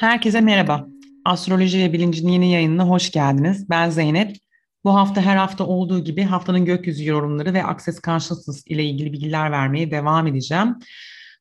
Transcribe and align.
Herkese 0.00 0.40
merhaba. 0.40 0.86
Astroloji 1.24 1.78
ve 1.78 1.92
Bilincin 1.92 2.28
yeni 2.28 2.52
yayınına 2.52 2.88
hoş 2.88 3.10
geldiniz. 3.10 3.70
Ben 3.70 3.90
Zeynep. 3.90 4.36
Bu 4.84 4.94
hafta 4.94 5.20
her 5.20 5.36
hafta 5.36 5.66
olduğu 5.66 6.04
gibi 6.04 6.22
haftanın 6.22 6.64
gökyüzü 6.64 7.08
yorumları 7.08 7.54
ve 7.54 7.64
Access 7.64 8.00
Consciousness 8.02 8.62
ile 8.66 8.84
ilgili 8.84 9.12
bilgiler 9.12 9.50
vermeye 9.52 9.90
devam 9.90 10.26
edeceğim. 10.26 10.76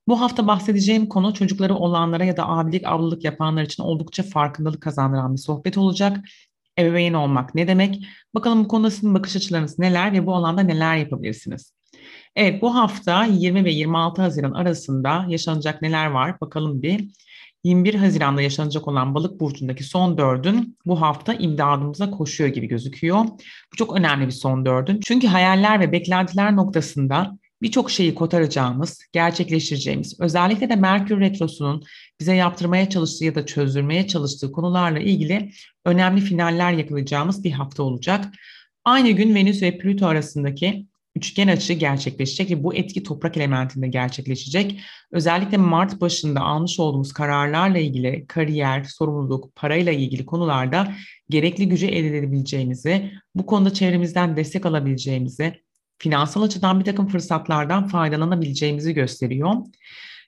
Bu 0.07 0.21
hafta 0.21 0.47
bahsedeceğim 0.47 1.09
konu 1.09 1.33
çocukları 1.33 1.75
olanlara 1.75 2.23
ya 2.23 2.37
da 2.37 2.47
abilik, 2.47 2.87
ablalık 2.87 3.23
yapanlar 3.23 3.63
için 3.63 3.83
oldukça 3.83 4.23
farkındalık 4.23 4.81
kazandıran 4.81 5.33
bir 5.33 5.39
sohbet 5.39 5.77
olacak. 5.77 6.17
Ebeveyn 6.79 7.13
olmak 7.13 7.55
ne 7.55 7.67
demek? 7.67 8.05
Bakalım 8.35 8.63
bu 8.63 8.67
konuda 8.67 8.91
sizin 8.91 9.13
bakış 9.13 9.35
açılarınız 9.35 9.79
neler 9.79 10.13
ve 10.13 10.25
bu 10.25 10.35
alanda 10.35 10.61
neler 10.61 10.97
yapabilirsiniz? 10.97 11.73
Evet 12.35 12.61
bu 12.61 12.75
hafta 12.75 13.25
20 13.25 13.65
ve 13.65 13.71
26 13.71 14.21
Haziran 14.21 14.51
arasında 14.51 15.25
yaşanacak 15.29 15.81
neler 15.81 16.05
var 16.05 16.41
bakalım 16.41 16.81
bir. 16.81 17.07
21 17.63 17.93
Haziran'da 17.93 18.41
yaşanacak 18.41 18.87
olan 18.87 19.15
balık 19.15 19.39
burcundaki 19.39 19.83
son 19.83 20.17
dördün 20.17 20.77
bu 20.85 21.01
hafta 21.01 21.33
imdadımıza 21.33 22.11
koşuyor 22.11 22.49
gibi 22.49 22.67
gözüküyor. 22.67 23.25
Bu 23.73 23.77
çok 23.77 23.97
önemli 23.97 24.27
bir 24.27 24.31
son 24.31 24.65
dördün. 24.65 24.99
Çünkü 25.03 25.27
hayaller 25.27 25.79
ve 25.79 25.91
beklentiler 25.91 26.55
noktasında 26.55 27.37
birçok 27.61 27.91
şeyi 27.91 28.15
kotaracağımız, 28.15 28.99
gerçekleştireceğimiz, 29.11 30.19
özellikle 30.19 30.69
de 30.69 30.75
Merkür 30.75 31.19
Retrosu'nun 31.19 31.83
bize 32.19 32.35
yaptırmaya 32.35 32.89
çalıştığı 32.89 33.25
ya 33.25 33.35
da 33.35 33.45
çözdürmeye 33.45 34.07
çalıştığı 34.07 34.51
konularla 34.51 34.99
ilgili 34.99 35.51
önemli 35.85 36.21
finaller 36.21 36.71
yakalayacağımız 36.71 37.43
bir 37.43 37.51
hafta 37.51 37.83
olacak. 37.83 38.25
Aynı 38.85 39.09
gün 39.09 39.35
Venüs 39.35 39.61
ve 39.61 39.77
Plüto 39.77 40.05
arasındaki 40.05 40.85
üçgen 41.15 41.47
açı 41.47 41.73
gerçekleşecek 41.73 42.51
ve 42.51 42.63
bu 42.63 42.75
etki 42.75 43.03
toprak 43.03 43.37
elementinde 43.37 43.87
gerçekleşecek. 43.87 44.79
Özellikle 45.11 45.57
Mart 45.57 46.01
başında 46.01 46.41
almış 46.41 46.79
olduğumuz 46.79 47.13
kararlarla 47.13 47.77
ilgili 47.77 48.25
kariyer, 48.27 48.83
sorumluluk, 48.83 49.55
parayla 49.55 49.91
ilgili 49.91 50.25
konularda 50.25 50.93
gerekli 51.29 51.69
gücü 51.69 51.87
elde 51.87 52.17
edebileceğimizi, 52.17 53.11
bu 53.35 53.45
konuda 53.45 53.73
çevremizden 53.73 54.37
destek 54.37 54.65
alabileceğimizi, 54.65 55.53
finansal 55.97 56.41
açıdan 56.41 56.79
bir 56.79 56.85
takım 56.85 57.07
fırsatlardan 57.07 57.87
faydalanabileceğimizi 57.87 58.93
gösteriyor. 58.93 59.53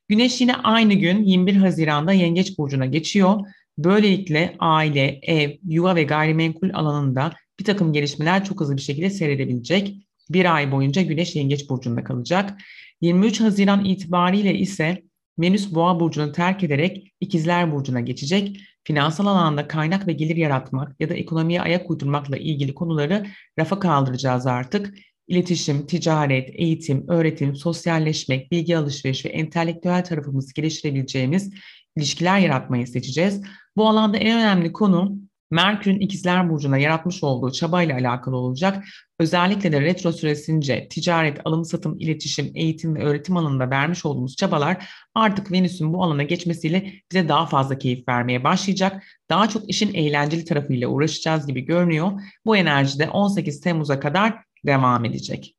Güneş 0.07 0.41
yine 0.41 0.55
aynı 0.55 0.93
gün 0.93 1.23
21 1.23 1.55
Haziran'da 1.55 2.13
Yengeç 2.13 2.57
Burcu'na 2.57 2.85
geçiyor. 2.85 3.39
Böylelikle 3.77 4.55
aile, 4.59 5.19
ev, 5.21 5.51
yuva 5.63 5.95
ve 5.95 6.03
gayrimenkul 6.03 6.69
alanında 6.73 7.33
bir 7.59 7.65
takım 7.65 7.93
gelişmeler 7.93 8.45
çok 8.45 8.59
hızlı 8.61 8.77
bir 8.77 8.81
şekilde 8.81 9.09
seyredebilecek 9.09 9.95
bir 10.29 10.55
ay 10.55 10.71
boyunca 10.71 11.01
Güneş 11.01 11.35
Yengeç 11.35 11.69
Burcu'nda 11.69 12.03
kalacak. 12.03 12.61
23 13.01 13.41
Haziran 13.41 13.85
itibariyle 13.85 14.55
ise 14.55 15.03
Venüs 15.39 15.73
Boğa 15.73 15.99
Burcu'nu 15.99 16.31
terk 16.31 16.63
ederek 16.63 17.13
İkizler 17.19 17.71
Burcu'na 17.71 17.99
geçecek. 17.99 18.59
Finansal 18.83 19.25
alanda 19.25 19.67
kaynak 19.67 20.07
ve 20.07 20.13
gelir 20.13 20.35
yaratmak 20.35 20.95
ya 20.99 21.09
da 21.09 21.13
ekonomiye 21.13 21.61
ayak 21.61 21.91
uydurmakla 21.91 22.37
ilgili 22.37 22.73
konuları 22.73 23.25
rafa 23.59 23.79
kaldıracağız 23.79 24.47
artık. 24.47 24.93
İletişim, 25.27 25.85
ticaret, 25.85 26.49
eğitim, 26.53 27.07
öğretim, 27.07 27.55
sosyalleşmek, 27.55 28.51
bilgi 28.51 28.77
alışverişi 28.77 29.29
ve 29.29 29.33
entelektüel 29.33 30.03
tarafımızı 30.03 30.53
geliştirebileceğimiz 30.53 31.53
ilişkiler 31.95 32.39
yaratmayı 32.39 32.87
seçeceğiz. 32.87 33.41
Bu 33.77 33.87
alanda 33.89 34.17
en 34.17 34.37
önemli 34.37 34.73
konu 34.73 35.17
Merkür'ün 35.51 35.99
ikizler 35.99 36.49
burcuna 36.49 36.77
yaratmış 36.77 37.23
olduğu 37.23 37.51
çabayla 37.51 37.95
alakalı 37.95 38.35
olacak. 38.35 38.85
Özellikle 39.19 39.71
de 39.71 39.81
retro 39.81 40.11
süresince 40.11 40.87
ticaret, 40.89 41.37
alım 41.45 41.65
satım, 41.65 41.99
iletişim, 41.99 42.51
eğitim 42.55 42.95
ve 42.95 43.03
öğretim 43.03 43.37
alanında 43.37 43.69
vermiş 43.69 44.05
olduğumuz 44.05 44.35
çabalar 44.35 44.89
artık 45.15 45.51
Venüs'ün 45.51 45.93
bu 45.93 46.03
alana 46.03 46.23
geçmesiyle 46.23 46.93
bize 47.11 47.27
daha 47.27 47.45
fazla 47.45 47.77
keyif 47.77 48.07
vermeye 48.07 48.43
başlayacak. 48.43 49.03
Daha 49.29 49.49
çok 49.49 49.69
işin 49.69 49.93
eğlenceli 49.93 50.45
tarafıyla 50.45 50.87
uğraşacağız 50.87 51.47
gibi 51.47 51.61
görünüyor. 51.61 52.11
Bu 52.45 52.57
enerji 52.57 52.99
de 52.99 53.09
18 53.09 53.61
Temmuz'a 53.61 53.99
kadar 53.99 54.43
devam 54.65 55.05
edecek. 55.05 55.55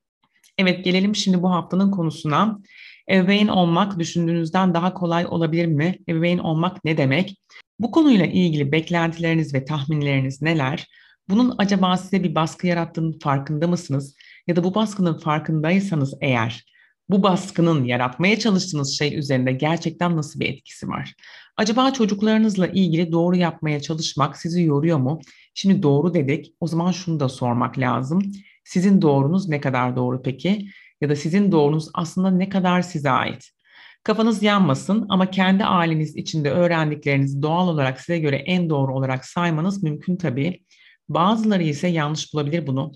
Evet 0.58 0.84
gelelim 0.84 1.16
şimdi 1.16 1.42
bu 1.42 1.50
haftanın 1.50 1.90
konusuna. 1.90 2.58
Ebeveyn 3.10 3.48
olmak 3.48 3.98
düşündüğünüzden 3.98 4.74
daha 4.74 4.94
kolay 4.94 5.26
olabilir 5.26 5.66
mi? 5.66 5.98
Ebeveyn 6.08 6.38
olmak 6.38 6.84
ne 6.84 6.96
demek? 6.96 7.36
Bu 7.78 7.90
konuyla 7.90 8.26
ilgili 8.26 8.72
beklentileriniz 8.72 9.54
ve 9.54 9.64
tahminleriniz 9.64 10.42
neler? 10.42 10.86
Bunun 11.28 11.54
acaba 11.58 11.96
size 11.96 12.22
bir 12.22 12.34
baskı 12.34 12.66
yarattığının 12.66 13.18
farkında 13.18 13.66
mısınız? 13.66 14.14
Ya 14.46 14.56
da 14.56 14.64
bu 14.64 14.74
baskının 14.74 15.18
farkındaysanız 15.18 16.14
eğer 16.20 16.64
bu 17.08 17.22
baskının 17.22 17.84
yaratmaya 17.84 18.38
çalıştığınız 18.38 18.98
şey 18.98 19.18
üzerinde 19.18 19.52
gerçekten 19.52 20.16
nasıl 20.16 20.40
bir 20.40 20.48
etkisi 20.48 20.88
var? 20.88 21.14
Acaba 21.56 21.92
çocuklarınızla 21.92 22.66
ilgili 22.66 23.12
doğru 23.12 23.36
yapmaya 23.36 23.80
çalışmak 23.80 24.36
sizi 24.36 24.62
yoruyor 24.62 24.98
mu? 24.98 25.20
Şimdi 25.54 25.82
doğru 25.82 26.14
dedik. 26.14 26.54
O 26.60 26.66
zaman 26.66 26.92
şunu 26.92 27.20
da 27.20 27.28
sormak 27.28 27.78
lazım. 27.78 28.32
Sizin 28.64 29.02
doğrunuz 29.02 29.48
ne 29.48 29.60
kadar 29.60 29.96
doğru 29.96 30.22
peki? 30.22 30.66
Ya 31.02 31.08
da 31.08 31.16
sizin 31.16 31.52
doğrunuz 31.52 31.88
aslında 31.94 32.30
ne 32.30 32.48
kadar 32.48 32.82
size 32.82 33.10
ait? 33.10 33.50
Kafanız 34.04 34.42
yanmasın 34.42 35.06
ama 35.08 35.30
kendi 35.30 35.64
aileniz 35.64 36.16
içinde 36.16 36.50
öğrendiklerinizi 36.50 37.42
doğal 37.42 37.68
olarak 37.68 38.00
size 38.00 38.18
göre 38.18 38.36
en 38.36 38.70
doğru 38.70 38.94
olarak 38.94 39.24
saymanız 39.24 39.82
mümkün 39.82 40.16
tabii. 40.16 40.62
Bazıları 41.08 41.62
ise 41.62 41.88
yanlış 41.88 42.34
bulabilir 42.34 42.66
bunu. 42.66 42.92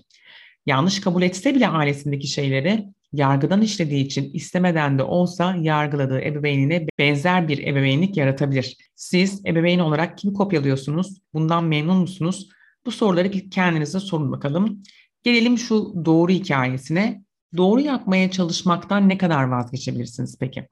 Yanlış 0.65 1.01
kabul 1.01 1.21
etse 1.21 1.55
bile 1.55 1.67
ailesindeki 1.67 2.27
şeyleri 2.27 2.85
yargıdan 3.13 3.61
işlediği 3.61 4.05
için 4.05 4.33
istemeden 4.33 4.99
de 4.99 5.03
olsa 5.03 5.55
yargıladığı 5.61 6.21
ebeveynine 6.21 6.87
benzer 6.99 7.47
bir 7.47 7.67
ebeveynlik 7.67 8.17
yaratabilir. 8.17 8.77
Siz 8.95 9.45
ebeveyn 9.45 9.79
olarak 9.79 10.17
kim 10.17 10.33
kopyalıyorsunuz? 10.33 11.21
Bundan 11.33 11.63
memnun 11.63 11.97
musunuz? 11.97 12.49
Bu 12.85 12.91
soruları 12.91 13.31
kendinize 13.31 13.99
sorun 13.99 14.31
bakalım. 14.31 14.83
Gelelim 15.23 15.57
şu 15.57 16.05
doğru 16.05 16.31
hikayesine. 16.31 17.26
Doğru 17.57 17.81
yapmaya 17.81 18.31
çalışmaktan 18.31 19.09
ne 19.09 19.17
kadar 19.17 19.43
vazgeçebilirsiniz 19.43 20.37
peki? 20.39 20.67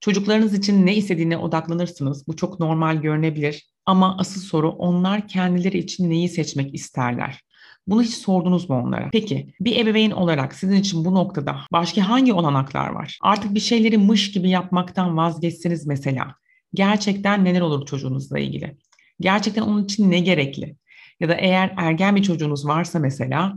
Çocuklarınız 0.00 0.54
için 0.54 0.86
ne 0.86 0.96
istediğine 0.96 1.36
odaklanırsınız. 1.36 2.28
Bu 2.28 2.36
çok 2.36 2.60
normal 2.60 2.96
görünebilir. 2.96 3.66
Ama 3.86 4.16
asıl 4.18 4.40
soru 4.40 4.70
onlar 4.70 5.28
kendileri 5.28 5.78
için 5.78 6.10
neyi 6.10 6.28
seçmek 6.28 6.74
isterler? 6.74 7.40
Bunu 7.86 8.02
hiç 8.02 8.14
sordunuz 8.14 8.70
mu 8.70 8.82
onlara? 8.84 9.08
Peki 9.12 9.54
bir 9.60 9.76
ebeveyn 9.76 10.10
olarak 10.10 10.54
sizin 10.54 10.76
için 10.76 11.04
bu 11.04 11.14
noktada 11.14 11.56
başka 11.72 12.08
hangi 12.08 12.32
olanaklar 12.32 12.88
var? 12.88 13.18
Artık 13.22 13.54
bir 13.54 13.60
şeyleri 13.60 13.98
mış 13.98 14.32
gibi 14.32 14.50
yapmaktan 14.50 15.16
vazgeçseniz 15.16 15.86
mesela 15.86 16.34
gerçekten 16.74 17.44
neler 17.44 17.60
olur 17.60 17.86
çocuğunuzla 17.86 18.38
ilgili? 18.38 18.76
Gerçekten 19.20 19.62
onun 19.62 19.84
için 19.84 20.10
ne 20.10 20.20
gerekli? 20.20 20.76
Ya 21.20 21.28
da 21.28 21.34
eğer 21.34 21.74
ergen 21.76 22.16
bir 22.16 22.22
çocuğunuz 22.22 22.66
varsa 22.66 22.98
mesela 22.98 23.54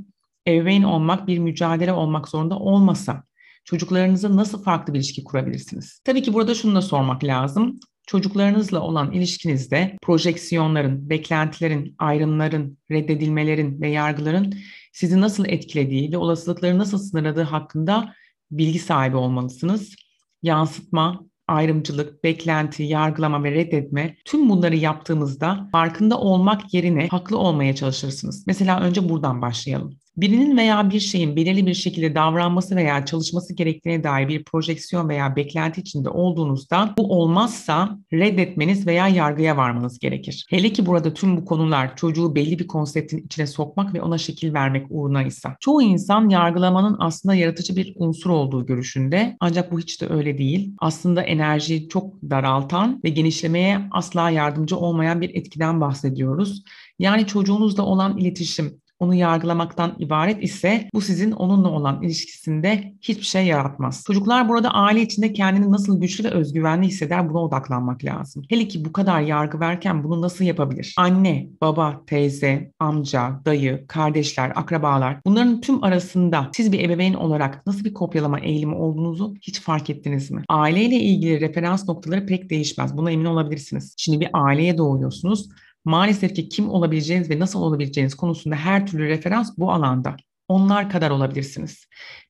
ebeveyn 0.48 0.84
olmak 0.84 1.28
bir 1.28 1.40
mücadele 1.40 1.94
olmak 1.94 2.28
zorunda 2.28 2.60
olmasa 2.60 3.24
çocuklarınızla 3.66 4.36
nasıl 4.36 4.64
farklı 4.64 4.94
bir 4.94 5.00
ilişki 5.00 5.24
kurabilirsiniz? 5.24 6.02
Tabii 6.06 6.22
ki 6.24 6.34
burada 6.34 6.56
şunu 6.56 6.76
da 6.76 6.82
sormak 6.82 7.24
lazım. 7.24 7.80
Çocuklarınızla 8.08 8.80
olan 8.80 9.12
ilişkinizde 9.12 9.98
projeksiyonların, 10.02 11.10
beklentilerin, 11.10 11.96
ayrımların, 12.00 12.78
reddedilmelerin 12.92 13.82
ve 13.82 13.90
yargıların 13.90 14.54
sizi 14.94 15.22
nasıl 15.22 15.46
etkilediği 15.46 16.12
ve 16.12 16.18
olasılıkları 16.18 16.78
nasıl 16.78 16.98
sınırladığı 16.98 17.44
hakkında 17.44 18.14
bilgi 18.52 18.80
sahibi 18.80 19.16
olmalısınız. 19.16 19.96
Yansıtma, 20.44 21.26
ayrımcılık, 21.48 22.24
beklenti, 22.24 22.84
yargılama 22.84 23.44
ve 23.44 23.52
reddetme 23.52 24.16
tüm 24.26 24.50
bunları 24.50 24.76
yaptığımızda 24.76 25.70
farkında 25.72 26.20
olmak 26.20 26.74
yerine 26.74 27.08
haklı 27.08 27.38
olmaya 27.38 27.76
çalışırsınız. 27.76 28.44
Mesela 28.48 28.80
önce 28.80 29.10
buradan 29.10 29.42
başlayalım 29.42 30.00
birinin 30.18 30.58
veya 30.58 30.90
bir 30.90 31.00
şeyin 31.00 31.36
belirli 31.36 31.66
bir 31.66 31.74
şekilde 31.74 32.16
davranması 32.16 32.75
veya 32.75 33.06
çalışması 33.06 33.53
gerektiğine 33.53 34.03
dair 34.03 34.28
bir 34.28 34.44
projeksiyon 34.44 35.09
veya 35.09 35.35
beklenti 35.35 35.82
içinde 35.82 36.09
olduğunuzda 36.09 36.94
bu 36.97 37.20
olmazsa 37.20 37.97
reddetmeniz 38.14 38.88
veya 38.88 39.08
yargıya 39.08 39.58
varmanız 39.58 40.00
gerekir. 40.00 40.46
Hele 40.50 40.73
ki 40.73 40.85
burada 40.85 41.14
tüm 41.14 41.38
bu 41.38 41.46
konular 41.46 41.96
çocuğu 41.96 42.35
belli 42.35 42.59
bir 42.59 42.67
konseptin 42.67 43.17
içine 43.26 43.47
sokmak 43.47 43.94
ve 43.94 44.02
ona 44.02 44.17
şekil 44.17 44.53
vermek 44.53 44.85
uğruna 44.90 45.23
ise. 45.23 45.50
Çoğu 45.59 45.82
insan 45.82 46.29
yargılamanın 46.29 46.96
aslında 47.00 47.35
yaratıcı 47.35 47.76
bir 47.76 47.94
unsur 47.96 48.29
olduğu 48.29 48.66
görüşünde 48.66 49.38
ancak 49.40 49.72
bu 49.72 49.79
hiç 49.79 50.02
de 50.02 50.08
öyle 50.09 50.38
değil. 50.38 50.73
Aslında 50.79 51.22
enerjiyi 51.22 51.90
çok 51.90 52.14
daraltan 52.29 53.02
ve 53.03 53.09
genişlemeye 53.09 53.79
asla 53.91 54.29
yardımcı 54.29 54.78
olmayan 54.78 55.22
bir 55.22 55.35
etkiden 55.35 55.82
bahsediyoruz. 55.82 56.64
Yani 57.00 57.28
çocuğunuzla 57.28 57.84
olan 57.84 58.17
iletişim, 58.17 58.82
onu 58.99 59.16
yargılamaktan 59.16 59.96
ibaret 59.99 60.43
ise 60.43 60.90
bu 60.93 61.01
sizin 61.01 61.31
onunla 61.31 61.69
olan 61.69 62.01
ilişkisinde 62.01 62.93
hiçbir 63.01 63.25
şey 63.25 63.46
yaratmaz. 63.46 64.03
Çocuklar 64.07 64.49
burada 64.49 64.69
aile 64.69 65.01
içinde 65.01 65.34
kendini 65.34 65.72
nasıl 65.72 66.01
güçlü 66.01 66.23
ve 66.23 66.29
özgüvenli 66.29 66.87
hisseder 66.87 67.29
buna 67.29 67.43
odaklanmak 67.43 68.05
lazım. 68.05 68.43
Hele 68.49 68.67
ki 68.67 68.85
bu 68.85 68.93
kadar 68.93 69.22
yargı 69.22 69.59
verken 69.59 70.03
bunu 70.03 70.22
nasıl 70.22 70.46
yapabilir? 70.46 70.96
Anne, 70.97 71.47
baba, 71.61 72.01
teyze, 72.07 72.72
amca, 72.79 73.41
dayı, 73.46 73.87
kardeşler, 73.87 74.51
akrabalar 74.55 75.17
bunların 75.25 75.61
tüm 75.61 75.84
arasında 75.84 76.49
siz 76.55 76.72
bir 76.72 76.79
ebeveyn 76.79 77.13
olarak 77.13 77.67
nasıl 77.67 77.85
bir 77.85 77.93
kopyalama 77.93 78.40
eğilimi 78.40 78.75
olduğunuzu 78.75 79.35
hiç 79.41 79.61
fark 79.61 79.90
ettiniz 79.90 80.31
mi? 80.31 80.43
Aileyle 80.49 80.96
ilgili 80.96 81.41
referans 81.41 81.90
noktaları 81.90 82.25
pek 82.25 82.49
değişmez. 82.49 82.97
Buna 82.97 83.11
emin 83.11 83.25
olabilirsiniz. 83.25 83.93
Şimdi 83.97 84.19
bir 84.19 84.29
aileye 84.34 84.78
doğuyorsunuz 84.78 85.49
maalesef 85.90 86.36
ki 86.36 86.50
kim 86.50 86.70
olabileceğiniz 86.70 87.30
ve 87.30 87.40
nasıl 87.40 87.62
olabileceğiniz 87.62 88.16
konusunda 88.16 88.56
her 88.56 88.88
türlü 88.88 89.08
referans 89.08 89.58
bu 89.58 89.72
alanda. 89.72 90.16
Onlar 90.47 90.90
kadar 90.90 91.09
olabilirsiniz. 91.09 91.86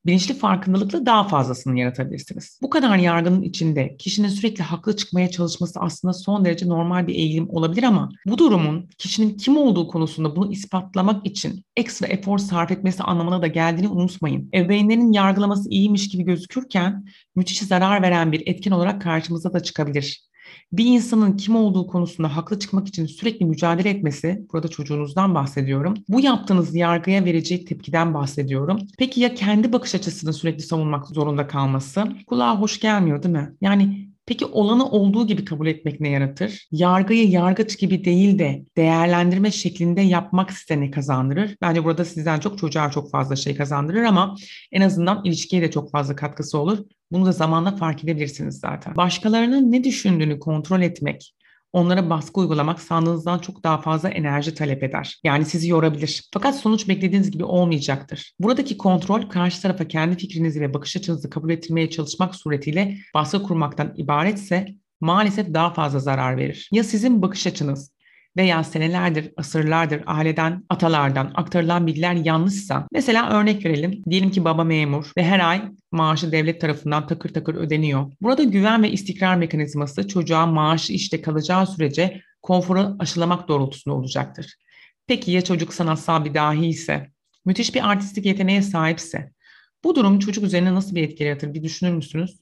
Bilinçli 0.05 0.33
farkındalıkla 0.33 1.05
daha 1.05 1.27
fazlasını 1.27 1.79
yaratabilirsiniz. 1.79 2.59
Bu 2.61 2.69
kadar 2.69 2.97
yargının 2.97 3.41
içinde 3.41 3.97
kişinin 3.97 4.27
sürekli 4.27 4.63
haklı 4.63 4.95
çıkmaya 4.95 5.31
çalışması 5.31 5.79
aslında 5.79 6.13
son 6.13 6.45
derece 6.45 6.67
normal 6.67 7.07
bir 7.07 7.15
eğilim 7.15 7.49
olabilir 7.49 7.83
ama 7.83 8.09
bu 8.25 8.37
durumun 8.37 8.89
kişinin 8.97 9.37
kim 9.37 9.57
olduğu 9.57 9.87
konusunda 9.87 10.35
bunu 10.35 10.51
ispatlamak 10.51 11.27
için 11.27 11.63
ekstra 11.75 12.07
efor 12.07 12.37
sarf 12.37 12.71
etmesi 12.71 13.03
anlamına 13.03 13.41
da 13.41 13.47
geldiğini 13.47 13.87
unutmayın. 13.87 14.49
Ebeveynlerin 14.53 15.11
yargılaması 15.11 15.69
iyiymiş 15.69 16.09
gibi 16.09 16.23
gözükürken 16.23 17.05
müthiş 17.35 17.59
zarar 17.59 18.01
veren 18.01 18.31
bir 18.31 18.43
etken 18.45 18.71
olarak 18.71 19.01
karşımıza 19.01 19.53
da 19.53 19.59
çıkabilir. 19.59 20.28
Bir 20.73 20.85
insanın 20.85 21.37
kim 21.37 21.55
olduğu 21.55 21.87
konusunda 21.87 22.35
haklı 22.37 22.59
çıkmak 22.59 22.87
için 22.87 23.05
sürekli 23.05 23.45
mücadele 23.45 23.89
etmesi, 23.89 24.45
burada 24.53 24.67
çocuğunuzdan 24.67 25.35
bahsediyorum. 25.35 25.93
Bu 26.09 26.19
yaptığınız 26.19 26.75
yargıya 26.75 27.25
vereceği 27.25 27.65
tepkiden 27.65 28.13
bahsediyorum. 28.13 28.79
Peki 28.97 29.21
ya 29.21 29.35
kendi 29.35 29.73
bakış 29.73 29.95
açısını 29.95 30.33
sürekli 30.33 30.63
savunmak 30.63 31.07
zorunda 31.07 31.47
kalması? 31.47 32.03
Kulağa 32.27 32.59
hoş 32.59 32.79
gelmiyor 32.79 33.23
değil 33.23 33.35
mi? 33.35 33.53
Yani 33.61 34.08
Peki 34.29 34.45
olanı 34.45 34.89
olduğu 34.89 35.27
gibi 35.27 35.45
kabul 35.45 35.67
etmek 35.67 35.99
ne 35.99 36.09
yaratır? 36.09 36.67
Yargıyı 36.71 37.29
yargıç 37.29 37.79
gibi 37.79 38.05
değil 38.05 38.39
de 38.39 38.65
değerlendirme 38.77 39.51
şeklinde 39.51 40.01
yapmak 40.01 40.51
size 40.51 40.81
ne 40.81 40.91
kazandırır? 40.91 41.55
Bence 41.61 41.83
burada 41.83 42.05
sizden 42.05 42.39
çok 42.39 42.57
çocuğa 42.57 42.91
çok 42.91 43.11
fazla 43.11 43.35
şey 43.35 43.55
kazandırır 43.55 44.03
ama 44.03 44.35
en 44.71 44.81
azından 44.81 45.21
ilişkiye 45.23 45.61
de 45.61 45.71
çok 45.71 45.91
fazla 45.91 46.15
katkısı 46.15 46.57
olur. 46.57 46.79
Bunu 47.11 47.25
da 47.25 47.31
zamanla 47.31 47.75
fark 47.75 48.03
edebilirsiniz 48.03 48.59
zaten. 48.59 48.95
Başkalarının 48.95 49.71
ne 49.71 49.83
düşündüğünü 49.83 50.39
kontrol 50.39 50.81
etmek, 50.81 51.35
onlara 51.73 52.09
baskı 52.09 52.39
uygulamak 52.39 52.79
sandığınızdan 52.79 53.39
çok 53.39 53.63
daha 53.63 53.81
fazla 53.81 54.09
enerji 54.09 54.53
talep 54.53 54.83
eder. 54.83 55.19
Yani 55.23 55.45
sizi 55.45 55.69
yorabilir. 55.69 56.29
Fakat 56.33 56.55
sonuç 56.55 56.87
beklediğiniz 56.87 57.31
gibi 57.31 57.43
olmayacaktır. 57.43 58.33
Buradaki 58.39 58.77
kontrol 58.77 59.21
karşı 59.21 59.61
tarafa 59.61 59.87
kendi 59.87 60.17
fikrinizi 60.17 60.61
ve 60.61 60.73
bakış 60.73 60.95
açınızı 60.95 61.29
kabul 61.29 61.49
ettirmeye 61.49 61.89
çalışmak 61.89 62.35
suretiyle 62.35 62.97
baskı 63.13 63.43
kurmaktan 63.43 63.93
ibaretse 63.97 64.67
maalesef 65.01 65.53
daha 65.53 65.73
fazla 65.73 65.99
zarar 65.99 66.37
verir. 66.37 66.69
Ya 66.71 66.83
sizin 66.83 67.21
bakış 67.21 67.47
açınız 67.47 67.91
veya 68.37 68.63
senelerdir, 68.63 69.31
asırlardır 69.37 70.03
aileden, 70.05 70.63
atalardan 70.69 71.31
aktarılan 71.35 71.87
bilgiler 71.87 72.13
yanlışsa, 72.13 72.87
mesela 72.91 73.29
örnek 73.29 73.65
verelim, 73.65 74.03
diyelim 74.09 74.31
ki 74.31 74.45
baba 74.45 74.63
memur 74.63 75.11
ve 75.17 75.23
her 75.23 75.49
ay 75.49 75.61
maaşı 75.91 76.31
devlet 76.31 76.61
tarafından 76.61 77.07
takır 77.07 77.29
takır 77.29 77.55
ödeniyor. 77.55 78.11
Burada 78.21 78.43
güven 78.43 78.83
ve 78.83 78.91
istikrar 78.91 79.35
mekanizması 79.35 80.07
çocuğa 80.07 80.45
maaşı 80.45 80.93
işte 80.93 81.21
kalacağı 81.21 81.67
sürece 81.67 82.21
konforu 82.41 82.95
aşılamak 82.99 83.47
doğrultusunda 83.47 83.95
olacaktır. 83.95 84.55
Peki 85.07 85.31
ya 85.31 85.41
çocuk 85.41 85.73
sanatsal 85.73 86.25
bir 86.25 86.33
dahi 86.33 86.67
ise, 86.67 87.11
müthiş 87.45 87.75
bir 87.75 87.89
artistik 87.89 88.25
yeteneğe 88.25 88.61
sahipse, 88.61 89.31
bu 89.83 89.95
durum 89.95 90.19
çocuk 90.19 90.43
üzerine 90.43 90.75
nasıl 90.75 90.95
bir 90.95 91.03
etki 91.03 91.23
yaratır 91.23 91.53
bir 91.53 91.63
düşünür 91.63 91.91
müsünüz? 91.91 92.39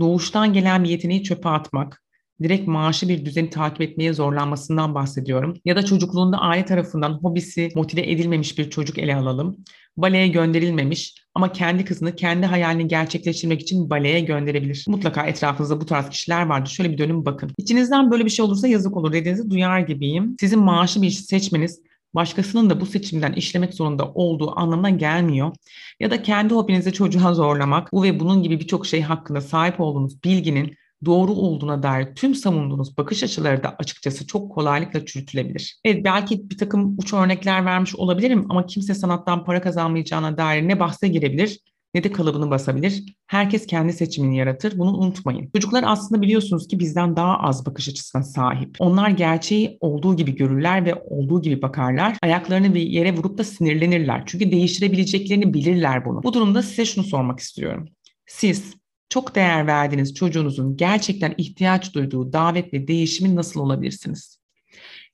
Doğuştan 0.00 0.52
gelen 0.52 0.84
bir 0.84 0.88
yeteneği 0.88 1.22
çöpe 1.22 1.48
atmak, 1.48 2.02
direkt 2.42 2.68
maaşı 2.68 3.08
bir 3.08 3.24
düzeni 3.24 3.50
takip 3.50 3.80
etmeye 3.80 4.12
zorlanmasından 4.12 4.94
bahsediyorum. 4.94 5.56
Ya 5.64 5.76
da 5.76 5.84
çocukluğunda 5.84 6.38
aile 6.38 6.64
tarafından 6.64 7.12
hobisi 7.12 7.68
motive 7.74 8.10
edilmemiş 8.10 8.58
bir 8.58 8.70
çocuk 8.70 8.98
ele 8.98 9.16
alalım. 9.16 9.56
Baleye 9.96 10.28
gönderilmemiş 10.28 11.14
ama 11.34 11.52
kendi 11.52 11.84
kızını 11.84 12.16
kendi 12.16 12.46
hayalini 12.46 12.88
gerçekleştirmek 12.88 13.60
için 13.60 13.90
baleye 13.90 14.20
gönderebilir. 14.20 14.84
Mutlaka 14.88 15.26
etrafınızda 15.26 15.80
bu 15.80 15.86
tarz 15.86 16.08
kişiler 16.08 16.46
vardır. 16.46 16.70
Şöyle 16.70 16.92
bir 16.92 16.98
dönüm 16.98 17.24
bakın. 17.24 17.50
İçinizden 17.58 18.10
böyle 18.10 18.24
bir 18.24 18.30
şey 18.30 18.44
olursa 18.44 18.68
yazık 18.68 18.96
olur 18.96 19.12
dediğinizi 19.12 19.50
duyar 19.50 19.80
gibiyim. 19.80 20.36
Sizin 20.40 20.60
maaşı 20.60 21.02
bir 21.02 21.08
iş 21.08 21.20
seçmeniz 21.20 21.80
başkasının 22.14 22.70
da 22.70 22.80
bu 22.80 22.86
seçimden 22.86 23.32
işlemek 23.32 23.74
zorunda 23.74 24.12
olduğu 24.14 24.58
anlamına 24.58 24.90
gelmiyor. 24.90 25.52
Ya 26.00 26.10
da 26.10 26.22
kendi 26.22 26.54
hobinizi 26.54 26.92
çocuğa 26.92 27.34
zorlamak, 27.34 27.92
bu 27.92 28.02
ve 28.02 28.20
bunun 28.20 28.42
gibi 28.42 28.60
birçok 28.60 28.86
şey 28.86 29.02
hakkında 29.02 29.40
sahip 29.40 29.80
olduğunuz 29.80 30.24
bilginin 30.24 30.76
doğru 31.04 31.32
olduğuna 31.32 31.82
dair 31.82 32.14
tüm 32.14 32.34
savunduğunuz 32.34 32.96
bakış 32.96 33.22
açıları 33.22 33.62
da 33.62 33.76
açıkçası 33.78 34.26
çok 34.26 34.52
kolaylıkla 34.52 35.06
çürütülebilir. 35.06 35.80
Evet 35.84 36.04
belki 36.04 36.50
bir 36.50 36.58
takım 36.58 36.96
uç 36.98 37.12
örnekler 37.12 37.64
vermiş 37.64 37.96
olabilirim 37.96 38.46
ama 38.48 38.66
kimse 38.66 38.94
sanattan 38.94 39.44
para 39.44 39.60
kazanmayacağına 39.60 40.36
dair 40.38 40.68
ne 40.68 40.80
bahse 40.80 41.08
girebilir 41.08 41.58
ne 41.94 42.04
de 42.04 42.12
kalıbını 42.12 42.50
basabilir. 42.50 43.04
Herkes 43.26 43.66
kendi 43.66 43.92
seçimini 43.92 44.36
yaratır. 44.36 44.78
Bunu 44.78 44.96
unutmayın. 44.96 45.50
Çocuklar 45.54 45.84
aslında 45.86 46.22
biliyorsunuz 46.22 46.68
ki 46.68 46.78
bizden 46.78 47.16
daha 47.16 47.38
az 47.38 47.66
bakış 47.66 47.88
açısına 47.88 48.22
sahip. 48.22 48.76
Onlar 48.78 49.10
gerçeği 49.10 49.78
olduğu 49.80 50.16
gibi 50.16 50.36
görürler 50.36 50.84
ve 50.84 50.94
olduğu 50.94 51.42
gibi 51.42 51.62
bakarlar. 51.62 52.16
Ayaklarını 52.22 52.74
bir 52.74 52.82
yere 52.82 53.16
vurup 53.16 53.38
da 53.38 53.44
sinirlenirler. 53.44 54.22
Çünkü 54.26 54.52
değiştirebileceklerini 54.52 55.54
bilirler 55.54 56.04
bunu. 56.04 56.22
Bu 56.22 56.32
durumda 56.32 56.62
size 56.62 56.84
şunu 56.84 57.04
sormak 57.04 57.40
istiyorum. 57.40 57.88
Siz 58.26 58.79
çok 59.10 59.34
değer 59.34 59.66
verdiğiniz 59.66 60.14
çocuğunuzun 60.14 60.76
gerçekten 60.76 61.34
ihtiyaç 61.38 61.94
duyduğu 61.94 62.32
davet 62.32 62.74
ve 62.74 62.88
değişimi 62.88 63.36
nasıl 63.36 63.60
olabilirsiniz? 63.60 64.40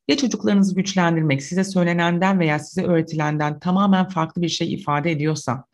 Ya 0.08 0.16
çocuklarınızı 0.16 0.74
güçlendirmek 0.74 1.42
size 1.42 1.64
söylenenden 1.64 2.40
veya 2.40 2.58
size 2.58 2.86
öğretilenden 2.86 3.58
tamamen 3.58 4.08
farklı 4.08 4.42
bir 4.42 4.48
şey 4.48 4.74
ifade 4.74 5.10
ediyorsa, 5.10 5.64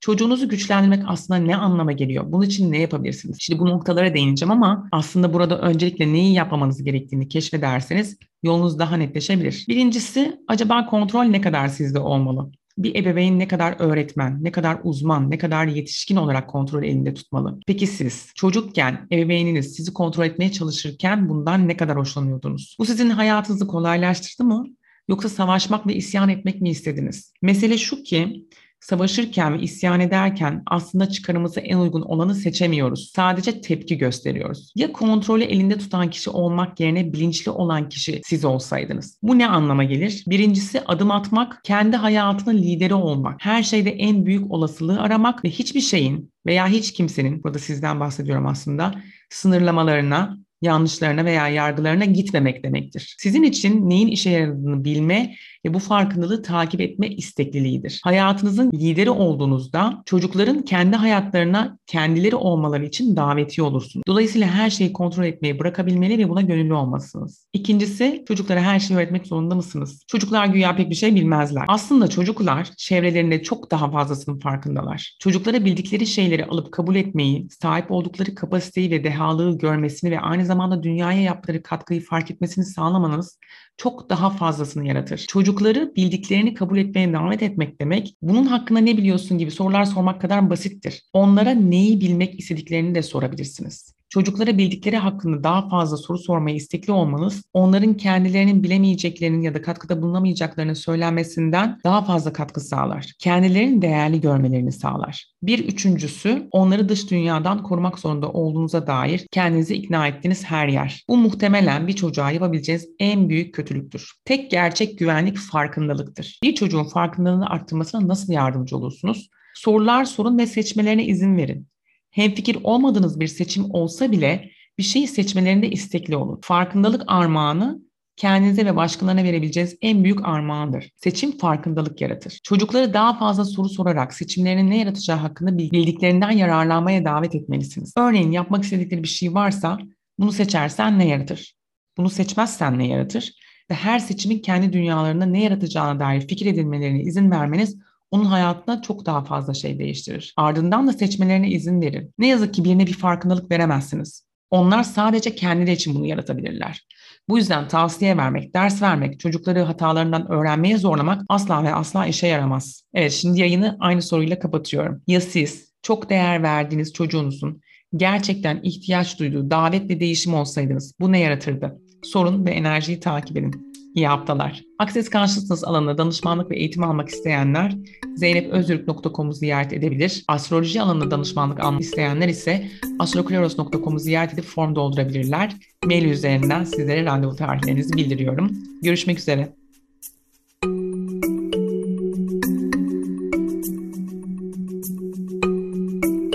çocuğunuzu 0.00 0.48
güçlendirmek 0.48 1.02
aslında 1.06 1.40
ne 1.40 1.56
anlama 1.56 1.92
geliyor? 1.92 2.24
Bunun 2.26 2.46
için 2.46 2.72
ne 2.72 2.80
yapabilirsiniz? 2.80 3.36
Şimdi 3.40 3.60
bu 3.60 3.66
noktalara 3.66 4.14
değineceğim 4.14 4.52
ama 4.52 4.88
aslında 4.92 5.32
burada 5.32 5.58
öncelikle 5.60 6.12
neyi 6.12 6.34
yapmamanız 6.34 6.84
gerektiğini 6.84 7.28
keşfederseniz 7.28 8.18
yolunuz 8.42 8.78
daha 8.78 8.96
netleşebilir. 8.96 9.64
Birincisi 9.68 10.40
acaba 10.48 10.86
kontrol 10.86 11.24
ne 11.24 11.40
kadar 11.40 11.68
sizde 11.68 11.98
olmalı? 11.98 12.50
Bir 12.82 12.94
ebeveyn 12.94 13.38
ne 13.38 13.48
kadar 13.48 13.76
öğretmen, 13.78 14.44
ne 14.44 14.52
kadar 14.52 14.78
uzman, 14.84 15.30
ne 15.30 15.38
kadar 15.38 15.66
yetişkin 15.66 16.16
olarak 16.16 16.50
kontrol 16.50 16.82
elinde 16.82 17.14
tutmalı? 17.14 17.60
Peki 17.66 17.86
siz 17.86 18.32
çocukken 18.34 19.08
ebeveyniniz 19.12 19.76
sizi 19.76 19.92
kontrol 19.92 20.24
etmeye 20.24 20.52
çalışırken 20.52 21.28
bundan 21.28 21.68
ne 21.68 21.76
kadar 21.76 21.96
hoşlanıyordunuz? 21.96 22.76
Bu 22.78 22.86
sizin 22.86 23.10
hayatınızı 23.10 23.66
kolaylaştırdı 23.66 24.44
mı? 24.44 24.66
Yoksa 25.08 25.28
savaşmak 25.28 25.86
ve 25.86 25.94
isyan 25.94 26.28
etmek 26.28 26.60
mi 26.60 26.70
istediniz? 26.70 27.32
Mesele 27.42 27.78
şu 27.78 28.02
ki 28.02 28.46
Savaşırken 28.80 29.54
ve 29.54 29.62
isyan 29.62 30.00
ederken 30.00 30.62
aslında 30.66 31.08
çıkarımıza 31.08 31.60
en 31.60 31.78
uygun 31.78 32.02
olanı 32.02 32.34
seçemiyoruz. 32.34 33.12
Sadece 33.14 33.60
tepki 33.60 33.98
gösteriyoruz. 33.98 34.72
Ya 34.76 34.92
kontrolü 34.92 35.44
elinde 35.44 35.78
tutan 35.78 36.10
kişi 36.10 36.30
olmak 36.30 36.80
yerine 36.80 37.12
bilinçli 37.12 37.50
olan 37.50 37.88
kişi 37.88 38.20
siz 38.24 38.44
olsaydınız. 38.44 39.18
Bu 39.22 39.38
ne 39.38 39.48
anlama 39.48 39.84
gelir? 39.84 40.24
Birincisi 40.26 40.80
adım 40.86 41.10
atmak, 41.10 41.60
kendi 41.64 41.96
hayatının 41.96 42.58
lideri 42.58 42.94
olmak. 42.94 43.44
Her 43.44 43.62
şeyde 43.62 43.90
en 43.90 44.26
büyük 44.26 44.50
olasılığı 44.50 45.00
aramak 45.00 45.44
ve 45.44 45.50
hiçbir 45.50 45.80
şeyin 45.80 46.32
veya 46.46 46.68
hiç 46.68 46.92
kimsenin, 46.92 47.44
burada 47.44 47.58
sizden 47.58 48.00
bahsediyorum 48.00 48.46
aslında, 48.46 48.94
sınırlamalarına, 49.30 50.38
yanlışlarına 50.62 51.24
veya 51.24 51.48
yargılarına 51.48 52.04
gitmemek 52.04 52.64
demektir. 52.64 53.16
Sizin 53.18 53.42
için 53.42 53.90
neyin 53.90 54.08
işe 54.08 54.30
yaradığını 54.30 54.84
bilme 54.84 55.34
ve 55.64 55.74
bu 55.74 55.78
farkındalığı 55.78 56.42
takip 56.42 56.80
etme 56.80 57.08
istekliliğidir. 57.08 58.00
Hayatınızın 58.04 58.72
lideri 58.72 59.10
olduğunuzda 59.10 60.02
çocukların 60.06 60.62
kendi 60.62 60.96
hayatlarına 60.96 61.78
kendileri 61.86 62.36
olmaları 62.36 62.84
için 62.86 63.16
daveti 63.16 63.62
olursunuz. 63.62 64.04
Dolayısıyla 64.06 64.48
her 64.48 64.70
şeyi 64.70 64.92
kontrol 64.92 65.24
etmeyi 65.24 65.58
bırakabilmeli 65.58 66.18
ve 66.18 66.28
buna 66.28 66.40
gönüllü 66.40 66.74
olmalısınız. 66.74 67.46
İkincisi 67.52 68.24
çocuklara 68.28 68.60
her 68.60 68.80
şeyi 68.80 68.98
öğretmek 68.98 69.26
zorunda 69.26 69.54
mısınız? 69.54 70.04
Çocuklar 70.06 70.46
güya 70.46 70.76
pek 70.76 70.90
bir 70.90 70.94
şey 70.94 71.14
bilmezler. 71.14 71.64
Aslında 71.68 72.08
çocuklar 72.08 72.70
çevrelerinde 72.76 73.42
çok 73.42 73.70
daha 73.70 73.90
fazlasının 73.90 74.38
farkındalar. 74.38 75.16
Çocuklara 75.20 75.64
bildikleri 75.64 76.06
şeyleri 76.06 76.46
alıp 76.46 76.72
kabul 76.72 76.96
etmeyi, 76.96 77.48
sahip 77.62 77.90
oldukları 77.90 78.34
kapasiteyi 78.34 78.90
ve 78.90 79.04
dehalığı 79.04 79.58
görmesini 79.58 80.10
ve 80.10 80.20
aynı 80.20 80.46
zamanda 80.46 80.82
dünyaya 80.82 81.22
yaptıkları 81.22 81.62
katkıyı 81.62 82.04
fark 82.04 82.30
etmesini 82.30 82.64
sağlamanız 82.64 83.38
çok 83.80 84.10
daha 84.10 84.30
fazlasını 84.30 84.86
yaratır. 84.86 85.18
Çocukları 85.28 85.92
bildiklerini 85.96 86.54
kabul 86.54 86.78
etmeye 86.78 87.12
davet 87.12 87.42
etmek 87.42 87.80
demek, 87.80 88.16
bunun 88.22 88.46
hakkında 88.46 88.80
ne 88.80 88.96
biliyorsun 88.96 89.38
gibi 89.38 89.50
sorular 89.50 89.84
sormak 89.84 90.20
kadar 90.20 90.50
basittir. 90.50 91.02
Onlara 91.12 91.50
neyi 91.50 92.00
bilmek 92.00 92.40
istediklerini 92.40 92.94
de 92.94 93.02
sorabilirsiniz. 93.02 93.99
Çocuklara 94.10 94.58
bildikleri 94.58 94.96
hakkında 94.96 95.44
daha 95.44 95.68
fazla 95.68 95.96
soru 95.96 96.18
sormaya 96.18 96.56
istekli 96.56 96.92
olmanız, 96.92 97.42
onların 97.52 97.94
kendilerinin 97.94 98.62
bilemeyeceklerinin 98.62 99.42
ya 99.42 99.54
da 99.54 99.62
katkıda 99.62 100.02
bulunamayacaklarının 100.02 100.74
söylenmesinden 100.74 101.80
daha 101.84 102.04
fazla 102.04 102.32
katkı 102.32 102.60
sağlar. 102.60 103.12
Kendilerini 103.18 103.82
değerli 103.82 104.20
görmelerini 104.20 104.72
sağlar. 104.72 105.26
Bir 105.42 105.58
üçüncüsü, 105.58 106.48
onları 106.52 106.88
dış 106.88 107.10
dünyadan 107.10 107.62
korumak 107.62 107.98
zorunda 107.98 108.28
olduğunuza 108.28 108.86
dair 108.86 109.26
kendinizi 109.30 109.74
ikna 109.74 110.06
ettiğiniz 110.06 110.44
her 110.44 110.68
yer. 110.68 111.04
Bu 111.08 111.16
muhtemelen 111.16 111.86
bir 111.86 111.92
çocuğa 111.92 112.30
yapabileceğiniz 112.30 112.88
en 112.98 113.28
büyük 113.28 113.54
kötülüktür. 113.54 114.12
Tek 114.24 114.50
gerçek 114.50 114.98
güvenlik 114.98 115.38
farkındalıktır. 115.38 116.38
Bir 116.42 116.54
çocuğun 116.54 116.84
farkındalığını 116.84 117.50
arttırmasına 117.50 118.08
nasıl 118.08 118.32
yardımcı 118.32 118.76
olursunuz? 118.76 119.28
Sorular 119.54 120.04
sorun 120.04 120.38
ve 120.38 120.46
seçmelerine 120.46 121.06
izin 121.06 121.36
verin. 121.36 121.70
Hemfikir 122.10 122.58
olmadığınız 122.64 123.20
bir 123.20 123.26
seçim 123.26 123.64
olsa 123.74 124.12
bile 124.12 124.50
bir 124.78 124.82
şeyi 124.82 125.08
seçmelerinde 125.08 125.70
istekli 125.70 126.16
olun. 126.16 126.38
Farkındalık 126.42 127.02
armağanı 127.06 127.80
kendinize 128.16 128.66
ve 128.66 128.76
başkalarına 128.76 129.24
verebileceğiniz 129.24 129.76
en 129.82 130.04
büyük 130.04 130.28
armağandır. 130.28 130.90
Seçim 130.96 131.38
farkındalık 131.38 132.00
yaratır. 132.00 132.40
Çocukları 132.44 132.94
daha 132.94 133.18
fazla 133.18 133.44
soru 133.44 133.68
sorarak 133.68 134.14
seçimlerinin 134.14 134.70
ne 134.70 134.78
yaratacağı 134.78 135.16
hakkında 135.16 135.58
bildiklerinden 135.58 136.30
yararlanmaya 136.30 137.04
davet 137.04 137.34
etmelisiniz. 137.34 137.92
Örneğin 137.96 138.30
yapmak 138.30 138.64
istedikleri 138.64 139.02
bir 139.02 139.08
şey 139.08 139.34
varsa 139.34 139.78
bunu 140.18 140.32
seçersen 140.32 140.98
ne 140.98 141.08
yaratır? 141.08 141.54
Bunu 141.96 142.10
seçmezsen 142.10 142.78
ne 142.78 142.86
yaratır? 142.86 143.32
Ve 143.70 143.74
her 143.74 143.98
seçimin 143.98 144.38
kendi 144.38 144.72
dünyalarında 144.72 145.24
ne 145.24 145.42
yaratacağına 145.42 146.00
dair 146.00 146.28
fikir 146.28 146.46
edinmelerine 146.46 147.02
izin 147.02 147.30
vermeniz 147.30 147.78
onun 148.10 148.24
hayatına 148.24 148.82
çok 148.82 149.06
daha 149.06 149.24
fazla 149.24 149.54
şey 149.54 149.78
değiştirir. 149.78 150.34
Ardından 150.36 150.86
da 150.86 150.92
seçmelerine 150.92 151.50
izin 151.50 151.82
verin. 151.82 152.14
Ne 152.18 152.26
yazık 152.26 152.54
ki 152.54 152.64
birine 152.64 152.86
bir 152.86 152.94
farkındalık 152.94 153.50
veremezsiniz. 153.50 154.24
Onlar 154.50 154.82
sadece 154.82 155.34
kendileri 155.34 155.74
için 155.74 155.94
bunu 155.94 156.06
yaratabilirler. 156.06 156.86
Bu 157.28 157.38
yüzden 157.38 157.68
tavsiye 157.68 158.16
vermek, 158.16 158.54
ders 158.54 158.82
vermek, 158.82 159.20
çocukları 159.20 159.62
hatalarından 159.62 160.30
öğrenmeye 160.30 160.78
zorlamak 160.78 161.22
asla 161.28 161.64
ve 161.64 161.74
asla 161.74 162.06
işe 162.06 162.26
yaramaz. 162.26 162.82
Evet 162.94 163.12
şimdi 163.12 163.40
yayını 163.40 163.76
aynı 163.80 164.02
soruyla 164.02 164.38
kapatıyorum. 164.38 165.02
Ya 165.06 165.20
siz 165.20 165.72
çok 165.82 166.10
değer 166.10 166.42
verdiğiniz 166.42 166.92
çocuğunuzun 166.92 167.60
gerçekten 167.96 168.60
ihtiyaç 168.62 169.18
duyduğu 169.18 169.50
davet 169.50 169.90
ve 169.90 170.00
değişim 170.00 170.34
olsaydınız 170.34 170.94
bu 171.00 171.12
ne 171.12 171.18
yaratırdı? 171.18 171.80
Sorun 172.02 172.46
ve 172.46 172.50
enerjiyi 172.50 173.00
takip 173.00 173.36
edin. 173.36 173.69
İyi 173.94 174.06
haftalar. 174.06 174.64
Access 174.78 175.10
Consciousness 175.10 175.64
alanında 175.64 175.98
danışmanlık 175.98 176.50
ve 176.50 176.56
eğitim 176.56 176.82
almak 176.82 177.08
isteyenler 177.08 177.76
zeynepözürk.com'u 178.16 179.32
ziyaret 179.32 179.72
edebilir. 179.72 180.24
Astroloji 180.28 180.82
alanında 180.82 181.10
danışmanlık 181.10 181.60
almak 181.60 181.80
isteyenler 181.80 182.28
ise 182.28 182.68
astrokleros.com'u 182.98 183.98
ziyaret 183.98 184.34
edip 184.34 184.44
form 184.44 184.74
doldurabilirler. 184.74 185.56
Mail 185.84 186.04
üzerinden 186.04 186.64
sizlere 186.64 187.04
randevu 187.04 187.36
tarihlerinizi 187.36 187.96
bildiriyorum. 187.96 188.50
Görüşmek 188.82 189.18
üzere. 189.18 189.59